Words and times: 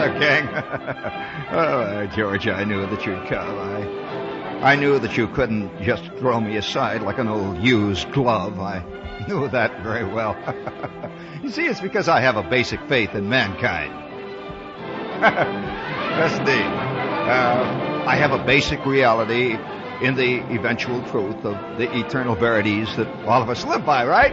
There, 0.00 0.18
gang. 0.18 0.48
oh, 1.52 2.06
George, 2.14 2.48
I 2.48 2.64
knew 2.64 2.86
that 2.86 3.04
you'd 3.04 3.26
come. 3.28 3.58
I, 3.58 4.72
I 4.72 4.76
knew 4.76 4.98
that 4.98 5.16
you 5.16 5.28
couldn't 5.28 5.82
just 5.82 6.04
throw 6.18 6.40
me 6.40 6.56
aside 6.56 7.02
like 7.02 7.18
an 7.18 7.28
old 7.28 7.58
used 7.58 8.10
glove. 8.12 8.58
I 8.58 8.84
knew 9.28 9.48
that 9.48 9.82
very 9.82 10.04
well. 10.04 10.36
you 11.42 11.50
see, 11.50 11.66
it's 11.66 11.80
because 11.80 12.08
I 12.08 12.20
have 12.20 12.36
a 12.36 12.42
basic 12.42 12.80
faith 12.88 13.14
in 13.14 13.28
mankind. 13.28 13.92
yes, 15.20 16.38
indeed. 16.38 16.64
Uh, 16.64 18.04
I 18.06 18.16
have 18.16 18.32
a 18.32 18.42
basic 18.44 18.84
reality 18.86 19.56
in 20.02 20.14
the 20.14 20.40
eventual 20.54 21.02
truth 21.08 21.44
of 21.44 21.78
the 21.78 21.94
eternal 21.98 22.34
verities 22.34 22.96
that 22.96 23.06
all 23.26 23.42
of 23.42 23.50
us 23.50 23.64
live 23.66 23.84
by, 23.84 24.06
right? 24.06 24.32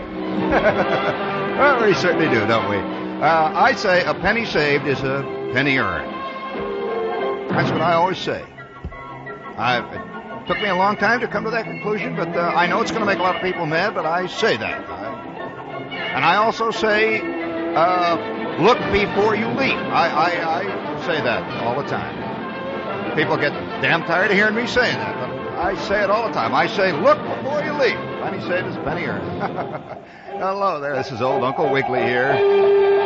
well, 1.59 1.85
we 1.85 1.93
certainly 1.93 2.29
do, 2.29 2.47
don't 2.47 2.69
we? 2.69 2.77
Uh, 2.77 3.51
I 3.53 3.73
say 3.73 4.05
a 4.05 4.13
penny 4.13 4.45
saved 4.45 4.87
is 4.87 5.01
a 5.01 5.36
penny 5.53 5.77
earned. 5.77 6.11
That's 7.51 7.71
what 7.71 7.81
I 7.81 7.93
always 7.93 8.17
say. 8.17 8.45
I, 9.57 9.79
it 9.79 10.47
took 10.47 10.61
me 10.61 10.69
a 10.69 10.75
long 10.75 10.97
time 10.97 11.19
to 11.21 11.27
come 11.27 11.43
to 11.45 11.49
that 11.51 11.65
conclusion, 11.65 12.15
but 12.15 12.29
uh, 12.35 12.53
I 12.55 12.67
know 12.67 12.81
it's 12.81 12.91
going 12.91 13.01
to 13.01 13.07
make 13.07 13.19
a 13.19 13.23
lot 13.23 13.35
of 13.35 13.41
people 13.41 13.65
mad, 13.65 13.95
but 13.95 14.05
I 14.05 14.27
say 14.27 14.57
that. 14.57 14.89
I, 14.89 15.07
and 16.15 16.23
I 16.23 16.35
also 16.35 16.71
say, 16.71 17.19
uh, 17.75 18.61
look 18.61 18.77
before 18.91 19.35
you 19.35 19.47
leap. 19.47 19.77
I, 19.77 20.09
I, 20.09 20.59
I 20.59 21.05
say 21.05 21.21
that 21.23 21.63
all 21.63 21.81
the 21.81 21.87
time. 21.87 23.15
People 23.15 23.37
get 23.37 23.51
damn 23.81 24.03
tired 24.03 24.29
of 24.29 24.37
hearing 24.37 24.55
me 24.55 24.67
saying 24.67 24.97
that, 24.97 25.15
but 25.15 25.57
I 25.57 25.75
say 25.87 26.03
it 26.03 26.09
all 26.09 26.27
the 26.27 26.33
time. 26.33 26.53
I 26.53 26.67
say, 26.67 26.91
look 26.91 27.17
before 27.17 27.63
you 27.63 27.73
leap. 27.73 27.97
Penny 28.21 28.41
saved 28.41 28.67
is 28.67 28.75
penny 28.77 29.05
earned. 29.05 29.41
Hello 30.37 30.79
there, 30.79 30.95
this 30.95 31.11
is 31.11 31.21
old 31.21 31.43
Uncle 31.43 31.71
Wiggily 31.71 32.03
here. 32.03 32.96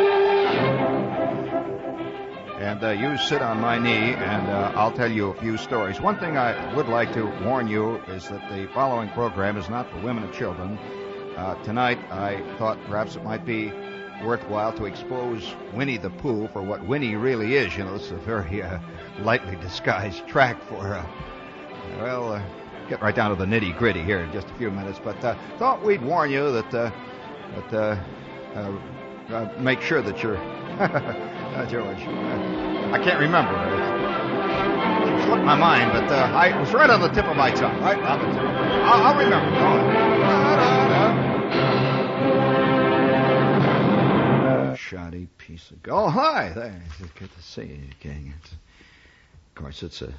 And 2.72 2.82
uh, 2.82 2.88
you 2.92 3.18
sit 3.18 3.42
on 3.42 3.60
my 3.60 3.78
knee, 3.78 4.14
and 4.14 4.48
uh, 4.48 4.72
I'll 4.74 4.92
tell 4.92 5.12
you 5.12 5.28
a 5.28 5.34
few 5.34 5.58
stories. 5.58 6.00
One 6.00 6.18
thing 6.18 6.38
I 6.38 6.74
would 6.74 6.88
like 6.88 7.12
to 7.12 7.26
warn 7.44 7.68
you 7.68 7.96
is 8.08 8.26
that 8.30 8.50
the 8.50 8.66
following 8.72 9.10
program 9.10 9.58
is 9.58 9.68
not 9.68 9.90
for 9.90 10.00
women 10.00 10.24
and 10.24 10.32
children. 10.32 10.78
Uh, 11.36 11.62
tonight, 11.64 11.98
I 12.10 12.40
thought 12.56 12.78
perhaps 12.86 13.14
it 13.14 13.24
might 13.24 13.44
be 13.44 13.70
worthwhile 14.24 14.72
to 14.78 14.86
expose 14.86 15.54
Winnie 15.74 15.98
the 15.98 16.08
Pooh 16.08 16.48
for 16.48 16.62
what 16.62 16.82
Winnie 16.86 17.14
really 17.14 17.56
is. 17.56 17.76
You 17.76 17.84
know, 17.84 17.96
it's 17.96 18.10
a 18.10 18.16
very 18.16 18.62
uh, 18.62 18.78
lightly 19.20 19.56
disguised 19.56 20.26
track 20.26 20.58
for, 20.62 20.94
uh, 20.94 21.06
well, 21.98 22.32
uh, 22.32 22.42
get 22.88 23.02
right 23.02 23.14
down 23.14 23.28
to 23.28 23.36
the 23.36 23.44
nitty 23.44 23.76
gritty 23.76 24.02
here 24.02 24.20
in 24.20 24.32
just 24.32 24.48
a 24.48 24.54
few 24.54 24.70
minutes. 24.70 24.98
But 24.98 25.20
thought 25.58 25.84
we'd 25.84 26.00
warn 26.00 26.30
you 26.30 26.50
that, 26.52 26.70
that 27.68 29.60
make 29.60 29.82
sure 29.82 30.00
that 30.00 30.22
you're 30.22 30.38
uh, 31.54 31.66
George. 31.66 32.02
Uh, 32.02 32.92
I 32.92 32.98
can't 33.02 33.20
remember. 33.20 33.52
It 33.52 35.24
slipped 35.26 35.44
my 35.44 35.56
mind, 35.56 35.92
but 35.92 36.10
uh, 36.10 36.30
I 36.34 36.58
was 36.58 36.72
right 36.72 36.90
on 36.90 37.00
the 37.00 37.08
tip 37.08 37.24
of 37.26 37.36
my 37.36 37.50
tongue. 37.50 37.80
Right 37.80 37.98
on 37.98 38.18
the 38.20 38.26
tip. 38.26 38.42
I'll, 38.42 39.02
I'll 39.02 39.16
remember. 39.18 39.56
Uh, 44.48 44.74
shoddy 44.76 45.28
piece 45.38 45.70
of. 45.70 45.78
Oh, 45.88 46.08
hi 46.08 46.52
there. 46.54 46.82
It's 47.00 47.12
good 47.12 47.32
to 47.32 47.42
see 47.42 47.62
you, 47.62 47.88
gang. 48.00 48.34
Of 48.44 49.54
course, 49.54 49.82
it's 49.82 50.02
a 50.02 50.12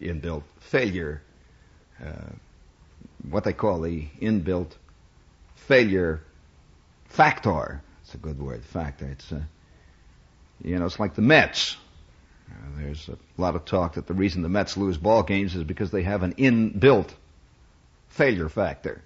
inbuilt 0.00 0.44
failure. 0.60 1.22
Uh, 2.02 2.32
what 3.30 3.44
they 3.44 3.52
call 3.52 3.80
the 3.82 4.08
inbuilt 4.20 4.72
failure 5.54 6.20
factor. 7.06 7.82
It's 8.02 8.14
a 8.14 8.18
good 8.18 8.40
word, 8.40 8.64
factor. 8.64 9.06
It's 9.06 9.30
a 9.30 9.46
you 10.64 10.78
know, 10.78 10.86
it's 10.86 11.00
like 11.00 11.14
the 11.14 11.22
Mets. 11.22 11.76
Uh, 12.50 12.54
there's 12.76 13.08
a 13.08 13.16
lot 13.36 13.56
of 13.56 13.64
talk 13.64 13.94
that 13.94 14.06
the 14.06 14.14
reason 14.14 14.42
the 14.42 14.48
Mets 14.48 14.76
lose 14.76 14.96
ball 14.96 15.22
games 15.22 15.54
is 15.54 15.64
because 15.64 15.90
they 15.90 16.02
have 16.02 16.22
an 16.22 16.34
inbuilt 16.34 17.10
failure 18.08 18.48
factor, 18.48 19.02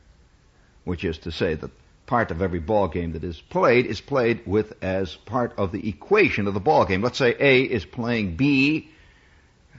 which 0.84 1.04
is 1.04 1.18
to 1.18 1.32
say 1.32 1.54
that 1.54 1.70
part 2.06 2.30
of 2.30 2.42
every 2.42 2.60
ball 2.60 2.88
game 2.88 3.12
that 3.12 3.24
is 3.24 3.40
played 3.40 3.86
is 3.86 4.00
played 4.00 4.46
with 4.46 4.72
as 4.82 5.14
part 5.14 5.54
of 5.58 5.72
the 5.72 5.88
equation 5.88 6.46
of 6.46 6.54
the 6.54 6.60
ball 6.60 6.84
game. 6.84 7.02
Let's 7.02 7.18
say 7.18 7.34
A 7.38 7.62
is 7.62 7.84
playing 7.84 8.36
B. 8.36 8.90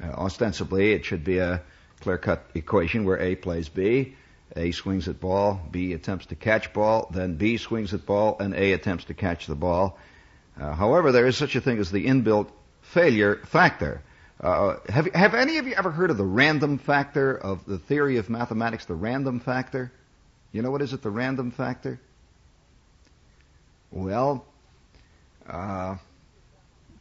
Uh, 0.02 0.08
ostensibly, 0.08 0.92
it 0.94 1.06
should 1.06 1.24
be 1.24 1.40
a 1.40 1.62
clear-cut 2.02 2.46
equation 2.54 3.06
where 3.06 3.20
A 3.20 3.36
plays 3.36 3.70
B. 3.70 4.16
A 4.56 4.72
swings 4.72 5.08
at 5.08 5.20
ball, 5.20 5.60
B 5.72 5.94
attempts 5.94 6.28
to 6.28 6.36
catch 6.36 6.74
ball, 6.74 7.10
then 7.14 7.36
B 7.36 7.58
swings 7.58 7.94
at 7.94 8.06
ball, 8.06 8.38
and 8.40 8.54
A 8.54 8.74
attempts 8.74 9.06
to 9.06 9.14
catch 9.14 9.46
the 9.48 9.56
ball. 9.56 9.98
Uh, 10.60 10.74
however, 10.74 11.12
there 11.12 11.28
is 11.28 11.38
such 11.38 11.56
a 11.56 11.62
thing 11.62 11.78
as 11.78 11.92
the 11.92 12.06
inbuilt 12.06 12.50
failure 12.82 13.38
factor. 13.46 14.02
Uh, 14.40 14.78
have, 14.90 15.08
have 15.14 15.34
any 15.34 15.58
of 15.58 15.68
you 15.68 15.74
ever 15.74 15.92
heard 15.92 16.12
of 16.12 16.18
the 16.18 16.24
random 16.26 16.78
factor 16.78 17.36
of 17.36 17.66
the 17.66 17.78
theory 17.78 18.18
of 18.18 18.30
mathematics, 18.30 18.86
the 18.86 18.96
random 18.96 19.40
factor? 19.40 19.92
You 20.52 20.62
know 20.62 20.72
what 20.72 20.82
is 20.82 20.94
it, 20.94 21.02
the 21.02 21.10
random 21.10 21.52
factor? 21.52 22.00
Well, 23.92 24.46
uh, 25.48 25.98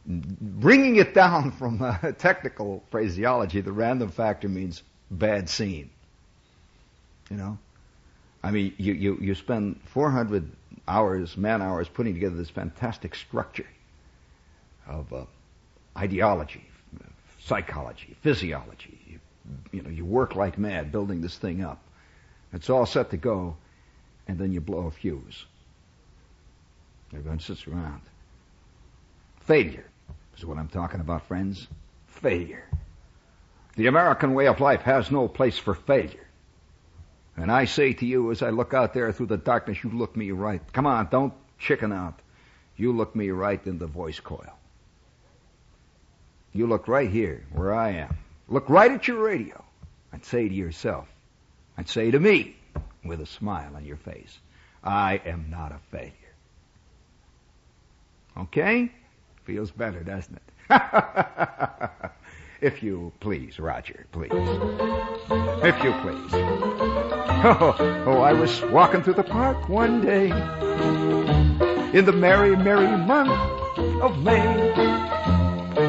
bringing 0.05 0.97
it 0.97 1.13
down 1.13 1.51
from 1.59 1.81
uh, 1.81 1.97
technical 2.13 2.83
phraseology, 2.91 3.61
the 3.61 3.71
random 3.71 4.09
factor 4.09 4.49
means 4.49 4.81
bad 5.11 5.49
scene. 5.49 5.89
You 7.29 7.37
know? 7.37 7.57
I 8.43 8.51
mean, 8.51 8.73
you, 8.77 8.93
you, 8.93 9.17
you 9.19 9.35
spend 9.35 9.81
400 9.85 10.49
hours, 10.87 11.37
man 11.37 11.61
hours, 11.61 11.87
putting 11.89 12.13
together 12.13 12.35
this 12.35 12.49
fantastic 12.49 13.15
structure 13.15 13.67
of 14.87 15.11
uh, 15.11 15.25
ideology, 15.97 16.65
psychology, 17.43 18.15
physiology. 18.21 18.99
You, 19.07 19.19
you 19.71 19.81
know, 19.81 19.89
you 19.89 20.05
work 20.05 20.35
like 20.35 20.57
mad 20.57 20.91
building 20.91 21.21
this 21.21 21.37
thing 21.37 21.63
up. 21.63 21.81
It's 22.53 22.69
all 22.69 22.85
set 22.85 23.09
to 23.11 23.17
go, 23.17 23.57
and 24.27 24.37
then 24.37 24.53
you 24.53 24.61
blow 24.61 24.87
a 24.87 24.91
fuse. 24.91 25.45
Everyone 27.13 27.39
sits 27.39 27.67
around. 27.67 28.01
Failure 29.41 29.85
is 30.37 30.45
what 30.45 30.57
I'm 30.57 30.67
talking 30.67 30.99
about, 30.99 31.27
friends. 31.27 31.67
Failure. 32.07 32.67
The 33.75 33.87
American 33.87 34.33
way 34.33 34.47
of 34.47 34.59
life 34.59 34.81
has 34.81 35.11
no 35.11 35.27
place 35.27 35.57
for 35.57 35.73
failure. 35.73 36.26
And 37.37 37.51
I 37.51 37.65
say 37.65 37.93
to 37.93 38.05
you 38.05 38.31
as 38.31 38.41
I 38.41 38.49
look 38.49 38.73
out 38.73 38.93
there 38.93 39.11
through 39.11 39.27
the 39.27 39.37
darkness, 39.37 39.83
you 39.83 39.91
look 39.91 40.17
me 40.17 40.31
right. 40.31 40.61
Come 40.73 40.87
on, 40.87 41.07
don't 41.11 41.33
chicken 41.59 41.93
out. 41.93 42.19
You 42.75 42.91
look 42.91 43.15
me 43.15 43.29
right 43.29 43.65
in 43.65 43.77
the 43.77 43.87
voice 43.87 44.19
coil. 44.19 44.57
You 46.51 46.65
look 46.65 46.87
right 46.87 47.09
here 47.09 47.45
where 47.53 47.73
I 47.73 47.91
am. 47.91 48.17
Look 48.47 48.69
right 48.69 48.91
at 48.91 49.07
your 49.07 49.23
radio 49.23 49.63
and 50.11 50.25
say 50.25 50.47
to 50.47 50.53
yourself, 50.53 51.07
and 51.77 51.87
say 51.87 52.09
to 52.09 52.19
me 52.19 52.55
with 53.03 53.21
a 53.21 53.25
smile 53.25 53.75
on 53.75 53.85
your 53.85 53.97
face, 53.97 54.39
I 54.83 55.21
am 55.25 55.49
not 55.51 55.71
a 55.71 55.79
failure. 55.91 56.13
Okay? 58.35 58.91
Feels 59.43 59.69
better, 59.69 60.03
doesn't 60.03 60.39
it? 60.69 60.81
if 62.61 62.81
you 62.81 63.11
please, 63.19 63.59
Roger, 63.59 64.05
please. 64.11 64.31
If 64.31 65.83
you 65.83 65.91
please. 66.01 66.33
Oh, 67.39 67.75
oh, 68.07 68.21
I 68.21 68.33
was 68.33 68.61
walking 68.65 69.03
through 69.03 69.15
the 69.15 69.23
park 69.23 69.69
one 69.69 70.01
day 70.01 70.29
in 71.97 72.05
the 72.05 72.13
merry, 72.13 72.55
merry 72.55 72.87
month 72.97 73.29
of 74.01 74.23
May 74.23 75.07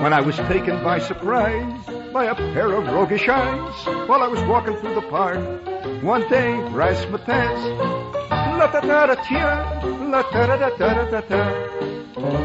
when 0.02 0.12
I 0.12 0.20
was 0.20 0.36
taken 0.36 0.82
by 0.84 0.98
surprise 0.98 1.84
by 2.12 2.26
a 2.26 2.34
pair 2.34 2.72
of 2.72 2.86
roguish 2.86 3.28
eyes 3.28 3.86
while 4.08 4.22
I 4.22 4.28
was 4.28 4.42
walking 4.42 4.76
through 4.76 4.94
the 4.94 5.02
park 5.02 5.38
one 6.02 6.28
day. 6.28 6.52
Razzmatazz, 6.70 7.78
la 8.30 8.66
da 8.70 8.80
da 8.80 9.06
da 9.06 9.14
tia, 9.22 9.80
la 10.10 10.22
da 10.22 10.46
da 10.46 10.56
da 10.56 10.76
da 10.76 11.10
da 11.10 11.20
da 11.20 11.68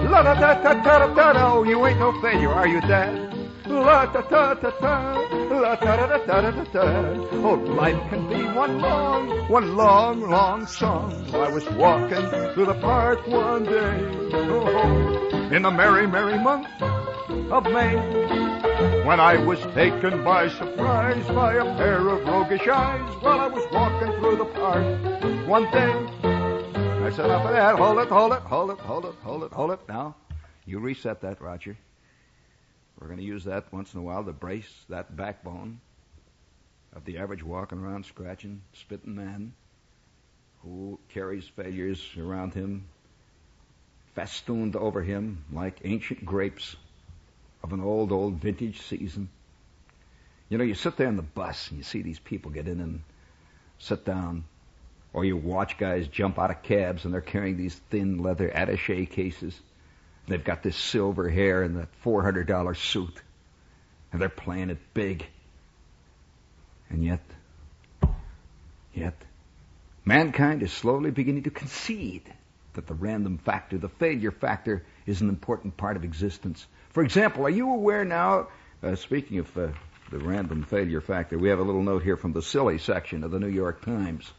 la 0.10 0.24
da 0.24 0.34
da 0.34 0.54
da 0.62 0.74
da 0.74 1.08
da 1.14 1.34
da. 1.34 1.54
Oh, 1.54 1.64
you 1.64 1.86
ain't 1.86 2.00
no 2.00 2.20
failure, 2.22 2.54
are 2.54 2.68
you, 2.68 2.82
Dad? 2.82 3.33
La 3.74 4.06
da 4.06 4.22
da 4.22 4.54
da 4.54 4.70
da, 4.70 5.14
la 5.50 5.76
da 5.76 6.08
da 6.08 6.18
da 6.26 6.42
da 6.42 6.52
da 6.52 6.64
da. 6.64 7.28
Oh, 7.44 7.56
life 7.76 8.00
can 8.10 8.30
be 8.30 8.44
one 8.56 8.80
long, 8.80 9.50
one 9.50 9.76
long, 9.76 10.22
long 10.22 10.68
song. 10.68 11.12
I 11.34 11.50
was 11.50 11.68
walking 11.72 12.30
through 12.54 12.68
the 12.68 12.76
park 12.76 13.28
one 13.28 13.64
day, 13.64 13.98
oh, 14.34 15.50
in 15.52 15.64
the 15.64 15.72
merry, 15.72 16.06
merry 16.06 16.38
month 16.38 16.68
of 17.52 17.64
May, 17.66 17.96
when 19.06 19.20
I 19.20 19.38
was 19.44 19.60
taken 19.74 20.24
by 20.24 20.50
surprise 20.50 21.26
by 21.28 21.56
a 21.56 21.66
pair 21.76 22.08
of 22.08 22.26
roguish 22.28 22.68
eyes 22.68 23.16
while 23.22 23.40
I 23.40 23.48
was 23.48 23.66
walking 23.72 24.12
through 24.20 24.38
the 24.38 24.46
park 24.46 25.48
one 25.48 25.64
day. 25.72 25.92
I 27.04 27.10
said, 27.10 27.30
of 27.32 27.44
that. 27.52 27.76
Hold 27.76 27.98
it, 28.00 28.08
hold 28.08 28.34
it, 28.34 28.40
hold 28.40 28.70
it, 28.70 28.80
hold 28.80 29.06
it, 29.06 29.16
hold 29.24 29.44
it, 29.44 29.52
hold 29.52 29.72
it. 29.72 29.80
Now, 29.90 30.16
you 30.66 30.80
reset 30.80 31.22
that, 31.22 31.42
Roger. 31.42 31.76
We're 33.04 33.10
going 33.10 33.20
to 33.20 33.26
use 33.26 33.44
that 33.44 33.66
once 33.74 33.94
in 33.94 34.00
a 34.00 34.04
while 34.04 34.24
to 34.24 34.32
brace 34.32 34.86
that 34.88 35.14
backbone 35.14 35.82
of 36.96 37.04
the 37.04 37.18
average 37.18 37.44
walking 37.44 37.80
around 37.80 38.06
scratching, 38.06 38.62
spitting 38.72 39.14
man 39.14 39.52
who 40.62 40.98
carries 41.10 41.46
failures 41.46 42.02
around 42.18 42.54
him, 42.54 42.86
festooned 44.16 44.78
over 44.78 45.04
him 45.04 45.44
like 45.52 45.82
ancient 45.84 46.24
grapes 46.24 46.78
of 47.62 47.74
an 47.74 47.82
old, 47.82 48.14
old 48.14 48.36
vintage 48.36 48.82
season. 48.84 49.28
You 50.48 50.58
know, 50.58 50.64
you 50.64 50.74
sit 50.74 50.96
there 50.96 51.10
in 51.10 51.18
the 51.18 51.24
bus 51.24 51.68
and 51.68 51.80
you 51.80 51.84
see 51.84 52.04
these 52.04 52.20
people 52.20 52.52
get 52.52 52.70
in 52.70 52.80
and 52.80 53.02
sit 53.80 54.06
down, 54.06 54.46
or 55.12 55.26
you 55.26 55.36
watch 55.36 55.78
guys 55.78 56.08
jump 56.08 56.40
out 56.40 56.52
of 56.52 56.64
cabs 56.64 57.04
and 57.04 57.14
they're 57.14 57.20
carrying 57.20 57.58
these 57.58 57.76
thin 57.90 58.20
leather 58.24 58.48
attache 58.48 59.08
cases. 59.08 59.60
They've 60.28 60.44
got 60.44 60.64
this 60.64 60.78
silver 60.78 61.30
hair 61.30 61.64
and 61.64 61.78
that 61.78 61.90
$400 62.04 62.78
suit, 62.78 63.22
and 64.12 64.22
they're 64.22 64.30
playing 64.30 64.70
it 64.70 64.80
big. 64.94 65.26
And 66.90 67.04
yet, 67.04 67.22
yet, 68.94 69.16
mankind 70.06 70.64
is 70.64 70.72
slowly 70.72 71.12
beginning 71.12 71.44
to 71.44 71.50
concede 71.50 72.32
that 72.74 72.88
the 72.88 72.94
random 72.94 73.38
factor, 73.38 73.78
the 73.78 73.90
failure 73.90 74.32
factor, 74.32 74.84
is 75.06 75.22
an 75.22 75.30
important 75.30 75.78
part 75.78 75.98
of 75.98 76.04
existence. 76.04 76.66
For 76.92 77.04
example, 77.04 77.46
are 77.46 77.50
you 77.50 77.70
aware 77.70 78.06
now, 78.06 78.48
uh, 78.82 78.96
speaking 78.96 79.40
of 79.40 79.58
uh, 79.58 79.70
the 80.12 80.20
random 80.20 80.64
failure 80.64 81.02
factor, 81.02 81.38
we 81.38 81.50
have 81.50 81.60
a 81.60 81.64
little 81.64 81.84
note 81.84 82.04
here 82.04 82.18
from 82.18 82.34
the 82.34 82.42
silly 82.42 82.78
section 82.78 83.24
of 83.24 83.32
the 83.32 83.40
New 83.40 83.48
York 83.48 83.84
Times. 83.84 84.32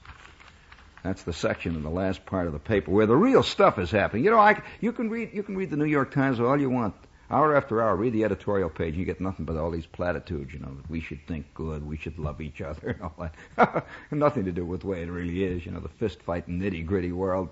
That's 1.05 1.23
the 1.23 1.35
section 1.35 1.77
in 1.77 1.83
the 1.83 1.91
last 1.91 2.25
part 2.25 2.47
of 2.47 2.55
the 2.55 2.59
paper 2.59 2.91
where 2.91 3.05
the 3.05 3.15
real 3.15 3.43
stuff 3.43 3.79
is 3.79 3.91
happening. 3.91 4.25
You 4.25 4.31
know, 4.31 4.39
I, 4.39 4.63
you 4.81 4.91
can 4.91 5.11
read 5.11 5.31
you 5.35 5.43
can 5.43 5.55
read 5.55 5.69
the 5.69 5.77
New 5.77 5.85
York 5.85 6.13
Times 6.13 6.41
all 6.41 6.59
you 6.59 6.71
want, 6.71 6.95
hour 7.31 7.55
after 7.55 7.83
hour. 7.83 7.95
Read 7.95 8.15
the 8.15 8.25
editorial 8.25 8.71
page. 8.71 8.97
You 8.97 9.05
get 9.05 9.21
nothing 9.21 9.45
but 9.45 9.59
all 9.59 9.71
these 9.71 9.85
platitudes. 9.85 10.55
You 10.55 10.61
know, 10.61 10.75
that 10.75 10.89
we 10.89 11.01
should 11.01 11.27
think 11.27 11.53
good, 11.53 11.87
we 11.87 11.99
should 11.99 12.19
love 12.19 12.41
each 12.41 12.63
other, 12.63 12.89
and 12.89 13.03
all 13.03 13.15
that. 13.19 13.87
nothing 14.11 14.47
to 14.47 14.53
do 14.53 14.65
with 14.65 14.81
the 14.81 14.87
way 14.87 15.03
it 15.03 15.11
really 15.11 15.45
is. 15.45 15.67
You 15.67 15.73
know, 15.73 15.81
the 15.81 15.91
fist 15.91 16.23
fight, 16.23 16.49
nitty 16.49 16.87
gritty 16.87 17.13
world. 17.13 17.51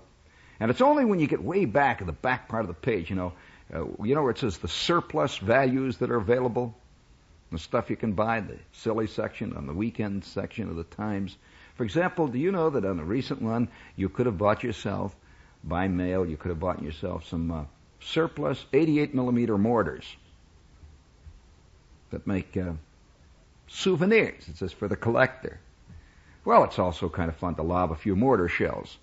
And 0.59 0.71
it's 0.71 0.81
only 0.81 1.05
when 1.05 1.19
you 1.19 1.27
get 1.27 1.43
way 1.43 1.65
back 1.65 2.01
in 2.01 2.07
the 2.07 2.13
back 2.13 2.49
part 2.49 2.63
of 2.63 2.69
the 2.69 2.73
page, 2.73 3.11
you 3.11 3.15
know, 3.15 3.33
uh, 3.71 3.85
you 4.03 4.15
know 4.15 4.23
where 4.23 4.31
it 4.31 4.39
says 4.39 4.57
the 4.57 4.67
surplus 4.67 5.37
values 5.37 5.97
that 5.97 6.09
are 6.09 6.17
available, 6.17 6.75
the 7.51 7.59
stuff 7.59 7.91
you 7.91 7.97
can 7.97 8.13
buy, 8.13 8.39
the 8.39 8.57
silly 8.71 9.05
section 9.05 9.53
on 9.55 9.67
the 9.67 9.73
weekend 9.73 10.25
section 10.25 10.69
of 10.69 10.75
the 10.75 10.83
Times. 10.83 11.37
For 11.75 11.83
example, 11.83 12.27
do 12.27 12.37
you 12.37 12.51
know 12.51 12.69
that 12.69 12.85
on 12.85 12.99
a 12.99 13.03
recent 13.03 13.41
one, 13.41 13.67
you 13.95 14.09
could 14.09 14.25
have 14.25 14.37
bought 14.37 14.63
yourself, 14.63 15.15
by 15.63 15.87
mail, 15.87 16.25
you 16.25 16.37
could 16.37 16.49
have 16.49 16.59
bought 16.59 16.81
yourself 16.81 17.27
some 17.27 17.51
uh, 17.51 17.63
surplus 17.99 18.65
88 18.73 19.15
millimeter 19.15 19.57
mortars 19.57 20.05
that 22.11 22.27
make 22.27 22.55
uh, 22.57 22.73
souvenirs. 23.67 24.47
It 24.47 24.57
says 24.57 24.71
for 24.71 24.87
the 24.87 24.95
collector. 24.95 25.59
Well, 26.45 26.65
it's 26.65 26.79
also 26.79 27.09
kind 27.09 27.29
of 27.29 27.37
fun 27.37 27.55
to 27.55 27.63
lob 27.63 27.91
a 27.91 27.95
few 27.95 28.15
mortar 28.15 28.49
shells 28.49 28.97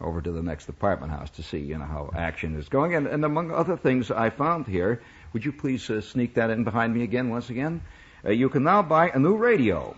over 0.00 0.22
to 0.22 0.30
the 0.30 0.42
next 0.42 0.68
apartment 0.68 1.10
house 1.10 1.30
to 1.30 1.42
see, 1.42 1.58
you 1.58 1.76
know, 1.76 1.84
how 1.84 2.10
action 2.16 2.54
is 2.56 2.68
going. 2.68 2.94
And, 2.94 3.08
and 3.08 3.24
among 3.24 3.50
other 3.50 3.76
things 3.76 4.12
I 4.12 4.30
found 4.30 4.66
here, 4.66 5.02
would 5.32 5.44
you 5.44 5.52
please 5.52 5.90
uh, 5.90 6.00
sneak 6.00 6.34
that 6.34 6.50
in 6.50 6.62
behind 6.62 6.94
me 6.94 7.02
again, 7.02 7.30
once 7.30 7.50
again? 7.50 7.82
Uh, 8.24 8.30
you 8.30 8.48
can 8.48 8.64
now 8.64 8.82
buy 8.82 9.10
a 9.10 9.18
new 9.18 9.36
radio 9.36 9.94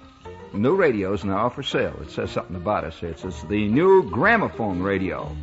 new 0.53 0.75
radios 0.75 1.25
now 1.25 1.49
for 1.49 1.63
sale. 1.63 1.97
It 2.03 2.11
says 2.11 2.31
something 2.31 2.57
about 2.57 2.85
us. 2.85 3.03
It 3.03 3.19
says 3.19 3.43
the 3.45 3.69
new 3.69 4.11
gramophone 4.11 4.83
radio. 4.83 5.35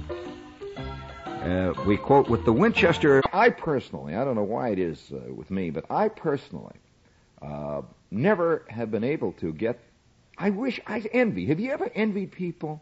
Uh, 1.26 1.74
we 1.86 1.98
quote 1.98 2.30
with 2.30 2.44
the 2.46 2.52
Winchester. 2.52 3.22
I 3.32 3.50
personally, 3.50 4.16
I 4.16 4.26
don't 4.26 4.36
know 4.36 4.44
why 4.44 4.70
it 4.70 4.80
is 4.80 5.12
uh, 5.14 5.34
with 5.34 5.50
me, 5.50 5.70
but 5.70 5.86
I 5.90 6.10
personally 6.10 6.76
uh, 7.42 7.84
never 8.12 8.66
have 8.68 8.92
been 8.92 9.04
able 9.04 9.34
to 9.34 9.54
get. 9.54 9.80
I 10.38 10.50
wish 10.50 10.80
I 10.86 11.00
envy. 11.14 11.46
Have 11.46 11.60
you 11.60 11.72
ever 11.72 11.90
envied 11.94 12.32
people? 12.32 12.82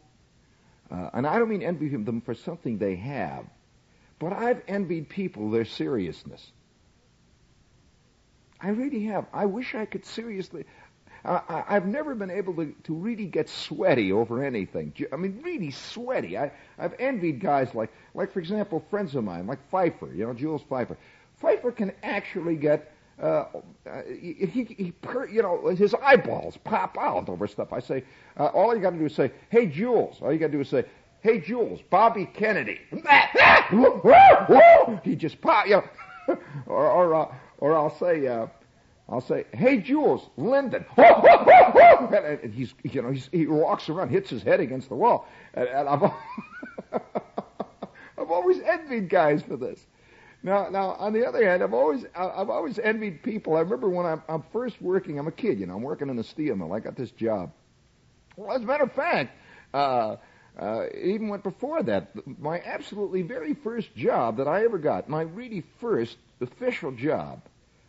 Uh, 0.89 1.09
and 1.13 1.27
I 1.27 1.37
don't 1.37 1.49
mean 1.49 1.63
envy 1.63 1.89
them 1.89 2.21
for 2.21 2.33
something 2.33 2.77
they 2.77 2.95
have, 2.95 3.45
but 4.19 4.33
I've 4.33 4.61
envied 4.67 5.09
people 5.09 5.51
their 5.51 5.65
seriousness. 5.65 6.51
I 8.61 8.69
really 8.69 9.03
have. 9.05 9.25
I 9.33 9.45
wish 9.45 9.75
I 9.75 9.85
could 9.85 10.05
seriously. 10.05 10.65
I, 11.25 11.63
have 11.67 11.87
never 11.87 12.13
been 12.13 12.29
able 12.29 12.53
to, 12.55 12.73
to 12.83 12.93
really 12.93 13.25
get 13.25 13.49
sweaty 13.49 14.11
over 14.11 14.43
anything. 14.43 14.93
I 15.11 15.15
mean, 15.15 15.41
really 15.43 15.71
sweaty. 15.71 16.37
I, 16.37 16.51
I've 16.77 16.93
envied 16.99 17.39
guys 17.39 17.73
like, 17.73 17.91
like 18.13 18.31
for 18.31 18.39
example, 18.39 18.85
friends 18.89 19.15
of 19.15 19.23
mine, 19.23 19.47
like 19.47 19.59
Feiffer, 19.71 20.15
you 20.15 20.25
know, 20.25 20.33
Jules 20.33 20.61
Feiffer. 20.69 20.97
Feiffer 21.41 21.75
can 21.75 21.91
actually 22.03 22.55
get, 22.55 22.93
uh, 23.21 23.45
uh 23.89 24.01
he, 24.07 24.67
he, 24.77 24.91
per, 25.01 25.27
you 25.27 25.41
know, 25.41 25.67
his 25.69 25.95
eyeballs 25.95 26.57
pop 26.63 26.97
out 26.99 27.27
over 27.27 27.47
stuff. 27.47 27.73
I 27.73 27.79
say, 27.79 28.03
uh, 28.37 28.47
all 28.47 28.75
you 28.75 28.81
got 28.81 28.91
to 28.91 28.99
do 28.99 29.05
is 29.05 29.15
say, 29.15 29.31
hey, 29.49 29.65
Jules. 29.65 30.17
All 30.21 30.31
you 30.31 30.37
got 30.37 30.47
to 30.47 30.53
do 30.53 30.61
is 30.61 30.69
say, 30.69 30.85
hey, 31.21 31.39
Jules, 31.39 31.81
Bobby 31.89 32.25
Kennedy. 32.25 32.79
he 35.03 35.15
just 35.15 35.41
pop, 35.41 35.65
you 35.65 35.77
know, 35.77 35.83
or, 36.67 36.87
or, 36.87 37.15
uh, 37.15 37.35
or 37.59 37.75
I'll 37.75 37.97
say, 37.97 38.27
uh, 38.27 38.47
I'll 39.07 39.21
say, 39.21 39.45
"Hey, 39.53 39.77
Jules, 39.77 40.27
Lyndon," 40.37 40.85
and 40.97 42.53
he's, 42.53 42.73
you 42.83 43.01
know, 43.01 43.11
he's, 43.11 43.29
he 43.31 43.45
walks 43.47 43.89
around, 43.89 44.09
hits 44.09 44.29
his 44.29 44.43
head 44.43 44.59
against 44.59 44.89
the 44.89 44.95
wall, 44.95 45.27
and, 45.53 45.67
and 45.67 45.89
I've, 45.89 46.11
I've 48.17 48.31
always 48.31 48.59
envied 48.61 49.09
guys 49.09 49.43
for 49.43 49.57
this. 49.57 49.79
Now, 50.45 50.69
now, 50.69 50.91
on 50.99 51.13
the 51.13 51.25
other 51.25 51.43
hand, 51.43 51.63
I've 51.63 51.73
always, 51.73 52.05
I've 52.15 52.51
always 52.51 52.77
envied 52.77 53.23
people. 53.23 53.55
I 53.55 53.61
remember 53.61 53.89
when 53.89 54.05
I'm, 54.05 54.21
I'm 54.29 54.43
first 54.53 54.79
working, 54.79 55.17
I'm 55.17 55.27
a 55.27 55.31
kid, 55.31 55.59
you 55.59 55.65
know, 55.65 55.75
I'm 55.75 55.81
working 55.81 56.07
in 56.09 56.19
a 56.19 56.23
steel 56.23 56.55
mill. 56.55 56.71
I 56.71 56.79
got 56.79 56.95
this 56.95 57.09
job. 57.09 57.51
Well, 58.35 58.55
as 58.55 58.61
a 58.61 58.65
matter 58.65 58.83
of 58.83 58.91
fact, 58.91 59.35
uh, 59.73 60.17
uh, 60.59 60.85
even 60.93 61.29
went 61.29 61.43
before 61.43 61.81
that. 61.83 62.11
My 62.39 62.61
absolutely 62.63 63.23
very 63.23 63.55
first 63.55 63.95
job 63.95 64.37
that 64.37 64.47
I 64.47 64.63
ever 64.63 64.77
got, 64.77 65.09
my 65.09 65.23
really 65.23 65.63
first 65.79 66.17
official 66.41 66.91
job 66.91 67.41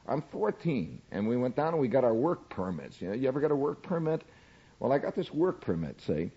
I'm 0.09 0.23
14, 0.23 1.01
and 1.11 1.27
we 1.27 1.37
went 1.37 1.57
down 1.57 1.73
and 1.73 1.81
we 1.81 1.89
got 1.89 2.05
our 2.05 2.15
work 2.15 2.49
permits. 2.49 3.01
You 3.01 3.09
know, 3.09 3.15
you 3.15 3.29
ever 3.29 3.41
got 3.41 3.51
a 3.51 3.57
work 3.57 3.83
permit? 3.83 4.23
Well, 4.79 4.93
I 4.93 4.99
got 4.99 5.15
this 5.15 5.33
work 5.33 5.61
permit, 5.61 6.01
see, 6.01 6.31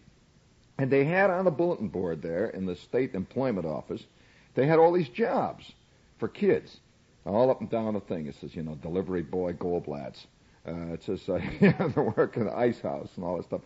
and 0.78 0.90
they 0.90 1.04
had 1.04 1.30
on 1.30 1.46
the 1.46 1.52
bulletin 1.52 1.90
board 1.90 2.22
there 2.22 2.48
in 2.48 2.66
the 2.66 2.76
state 2.76 3.14
employment 3.14 3.68
office, 3.68 4.04
they 4.56 4.66
had 4.66 4.80
all 4.80 4.92
these 4.92 5.10
jobs 5.10 5.72
for 6.18 6.28
kids, 6.28 6.78
all 7.26 7.52
up 7.52 7.62
and 7.62 7.70
down 7.70 7.94
the 7.94 8.00
thing. 8.00 8.28
It 8.28 8.36
says, 8.36 8.56
you 8.56 8.64
know, 8.64 8.76
delivery 8.76 9.22
boy, 9.22 9.54
Goldblatt's. 9.54 10.26
Uh, 10.68 10.94
it 10.94 11.04
says, 11.04 11.22
uh, 11.30 11.40
you 11.60 11.74
know, 11.80 11.90
the 11.90 12.02
work 12.02 12.38
in 12.38 12.46
the 12.46 12.58
ice 12.58 12.82
house 12.82 13.10
and 13.16 13.26
all 13.26 13.38
that 13.38 13.46
stuff. 13.46 13.62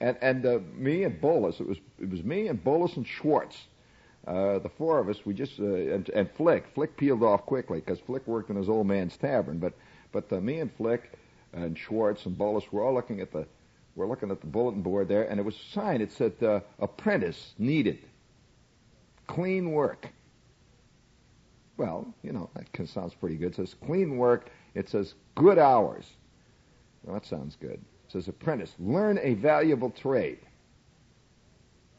And 0.00 0.18
and 0.20 0.44
uh, 0.44 0.58
me 0.74 1.04
and 1.04 1.18
Bolus, 1.20 1.60
it 1.60 1.66
was 1.66 1.78
it 1.98 2.10
was 2.10 2.22
me 2.22 2.48
and 2.48 2.62
Bolus 2.62 2.96
and 2.96 3.06
Schwartz 3.06 3.56
uh, 4.26 4.58
the 4.58 4.68
four 4.68 4.98
of 4.98 5.08
us, 5.08 5.24
we 5.24 5.34
just 5.34 5.60
uh, 5.60 5.64
and, 5.64 6.08
and 6.10 6.30
Flick. 6.32 6.66
Flick 6.74 6.96
peeled 6.96 7.22
off 7.22 7.46
quickly 7.46 7.80
because 7.80 8.00
Flick 8.00 8.26
worked 8.26 8.50
in 8.50 8.56
his 8.56 8.68
old 8.68 8.86
man's 8.86 9.16
tavern. 9.16 9.58
But 9.58 9.74
but 10.12 10.32
uh, 10.32 10.40
me 10.40 10.60
and 10.60 10.72
Flick 10.74 11.12
and 11.52 11.78
Schwartz 11.78 12.26
and 12.26 12.36
Bolus 12.36 12.70
were 12.72 12.82
all 12.82 12.94
looking 12.94 13.20
at 13.20 13.32
the 13.32 13.46
we're 13.94 14.08
looking 14.08 14.30
at 14.30 14.40
the 14.40 14.46
bulletin 14.46 14.82
board 14.82 15.08
there, 15.08 15.22
and 15.22 15.40
it 15.40 15.44
was 15.44 15.56
a 15.56 15.72
sign. 15.72 16.00
It 16.00 16.12
said 16.12 16.34
uh, 16.42 16.60
"Apprentice 16.78 17.54
needed, 17.58 17.98
clean 19.26 19.70
work." 19.70 20.08
Well, 21.76 22.12
you 22.22 22.32
know, 22.32 22.50
that 22.54 22.88
sounds 22.88 23.14
pretty 23.14 23.36
good. 23.36 23.52
It 23.52 23.56
says 23.56 23.74
clean 23.84 24.16
work. 24.16 24.50
It 24.74 24.88
says 24.88 25.14
good 25.34 25.58
hours. 25.58 26.06
Well, 27.04 27.14
that 27.14 27.26
sounds 27.26 27.56
good. 27.56 27.80
It 28.06 28.12
says 28.12 28.28
apprentice, 28.28 28.74
learn 28.78 29.18
a 29.22 29.34
valuable 29.34 29.90
trade. 29.90 30.38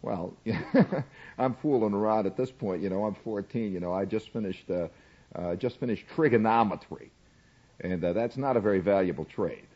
Well, 0.07 0.37
I'm 1.37 1.53
fooling 1.55 1.93
around 1.93 2.27
at 2.27 2.37
this 2.37 2.49
point. 2.49 2.81
You 2.81 2.89
know, 2.89 3.03
I'm 3.03 3.15
14. 3.25 3.73
You 3.73 3.81
know, 3.81 3.91
I 3.91 4.05
just 4.05 4.31
finished 4.31 4.69
uh, 4.71 4.87
uh, 5.35 5.55
just 5.55 5.81
finished 5.81 6.05
trigonometry, 6.15 7.11
and 7.81 8.01
uh, 8.01 8.13
that's 8.13 8.37
not 8.37 8.55
a 8.55 8.61
very 8.61 8.79
valuable 8.79 9.25
trade. 9.25 9.67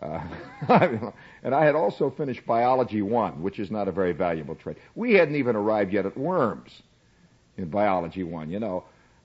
Uh, 0.00 0.22
and 1.42 1.56
I 1.56 1.64
had 1.64 1.74
also 1.74 2.08
finished 2.08 2.46
biology 2.46 3.02
one, 3.02 3.42
which 3.42 3.58
is 3.58 3.68
not 3.68 3.88
a 3.88 3.92
very 3.92 4.12
valuable 4.12 4.54
trade. 4.54 4.76
We 4.94 5.14
hadn't 5.14 5.34
even 5.34 5.56
arrived 5.56 5.92
yet 5.92 6.06
at 6.06 6.16
worms 6.16 6.82
in 7.56 7.68
biology 7.68 8.22
one. 8.22 8.48
You 8.48 8.60
know, 8.60 8.84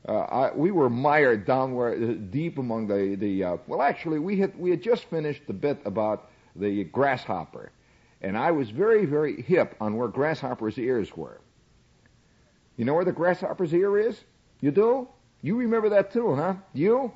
uh, 0.09 0.13
I, 0.13 0.55
we 0.55 0.71
were 0.71 0.89
mired 0.89 1.45
down 1.45 1.75
where, 1.75 1.93
uh, 1.93 2.13
deep 2.31 2.57
among 2.57 2.87
the 2.87 3.15
the. 3.15 3.43
Uh, 3.43 3.57
well, 3.67 3.83
actually, 3.83 4.17
we 4.17 4.39
had 4.39 4.57
we 4.57 4.71
had 4.71 4.81
just 4.81 5.05
finished 5.11 5.43
the 5.45 5.53
bit 5.53 5.77
about 5.85 6.31
the 6.55 6.85
grasshopper, 6.85 7.71
and 8.23 8.37
I 8.37 8.51
was 8.51 8.69
very 8.69 9.05
very 9.05 9.41
hip 9.41 9.75
on 9.79 9.97
where 9.97 10.07
grasshopper's 10.07 10.77
ears 10.77 11.15
were. 11.15 11.39
You 12.77 12.85
know 12.85 12.93
where 12.93 13.05
the 13.05 13.11
grasshopper's 13.11 13.73
ear 13.73 13.97
is? 13.99 14.19
You 14.61 14.71
do? 14.71 15.07
You 15.41 15.57
remember 15.57 15.89
that 15.89 16.11
too, 16.13 16.35
huh? 16.35 16.55
You? 16.73 17.11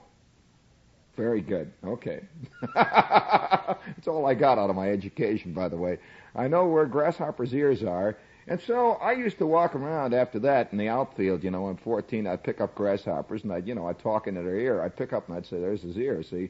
Very 1.15 1.41
good. 1.41 1.71
Okay. 1.83 2.21
That's 2.75 4.07
all 4.07 4.27
I 4.27 4.35
got 4.35 4.59
out 4.59 4.69
of 4.69 4.75
my 4.75 4.89
education, 4.89 5.53
by 5.53 5.67
the 5.67 5.77
way. 5.77 5.97
I 6.35 6.47
know 6.47 6.67
where 6.67 6.85
grasshopper's 6.85 7.53
ears 7.53 7.83
are. 7.83 8.17
And 8.47 8.61
so 8.61 8.91
I 8.93 9.13
used 9.13 9.39
to 9.39 9.47
walk 9.47 9.75
around 9.75 10.13
after 10.13 10.39
that 10.39 10.71
in 10.71 10.77
the 10.77 10.87
outfield, 10.87 11.43
you 11.43 11.51
know, 11.51 11.67
I'm 11.67 11.77
14, 11.77 12.27
I'd 12.27 12.43
pick 12.43 12.61
up 12.61 12.75
grasshoppers 12.75 13.43
and 13.43 13.51
I'd, 13.51 13.67
you 13.67 13.75
know, 13.75 13.87
I'd 13.87 13.99
talk 13.99 14.27
into 14.27 14.41
their 14.41 14.55
ear. 14.55 14.81
I'd 14.81 14.95
pick 14.95 15.11
up 15.11 15.27
and 15.27 15.35
I'd 15.35 15.45
say, 15.45 15.59
there's 15.59 15.81
his 15.81 15.97
ear, 15.97 16.23
see? 16.23 16.49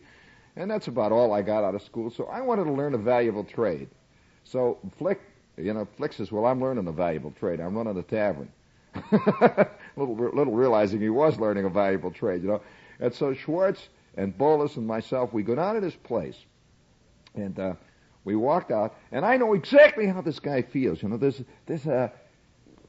And 0.56 0.70
that's 0.70 0.88
about 0.88 1.12
all 1.12 1.32
I 1.34 1.42
got 1.42 1.64
out 1.64 1.74
of 1.74 1.82
school. 1.82 2.12
So 2.12 2.26
I 2.26 2.42
wanted 2.42 2.66
to 2.66 2.72
learn 2.72 2.94
a 2.94 3.00
valuable 3.00 3.44
trade. 3.46 3.90
So 4.52 4.78
Flick, 4.98 5.20
you 5.58 5.74
know, 5.74 5.88
Flick 5.98 6.14
says, 6.14 6.32
well, 6.32 6.46
I'm 6.46 6.62
learning 6.62 6.88
a 6.88 6.92
valuable 6.92 7.32
trade. 7.32 7.60
I'm 7.60 7.76
running 7.76 7.98
a 7.98 8.04
tavern. 8.04 8.50
little, 9.96 10.16
little 10.16 10.54
realizing 10.54 11.02
he 11.02 11.10
was 11.10 11.38
learning 11.38 11.66
a 11.66 11.70
valuable 11.70 12.12
trade, 12.12 12.42
you 12.42 12.48
know. 12.48 12.62
And 13.00 13.14
so 13.14 13.34
Schwartz 13.34 13.90
and 14.16 14.36
Bolus 14.36 14.78
and 14.78 14.88
myself, 14.88 15.34
we 15.34 15.44
go 15.44 15.56
down 15.56 15.76
to 15.76 15.82
this 15.82 15.96
place, 15.96 16.38
and 17.36 17.60
uh, 17.60 17.74
we 18.24 18.36
walked 18.36 18.72
out, 18.72 18.96
and 19.12 19.24
I 19.26 19.38
know 19.38 19.54
exactly 19.54 20.08
how 20.08 20.22
this 20.22 20.40
guy 20.40 20.62
feels. 20.64 21.04
You 21.04 21.10
know, 21.10 21.18
there's 21.18 21.42
there's 21.68 21.86
a 21.86 22.12